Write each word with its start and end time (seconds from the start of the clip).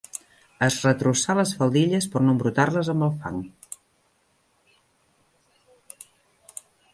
Es 0.67 0.75
retrossà 0.85 1.35
les 1.39 1.51
faldilles 1.59 2.07
per 2.15 2.21
no 2.23 2.33
embrutar-les 2.33 2.89
amb 2.95 3.07
el 3.09 3.13
fang. 3.25 3.37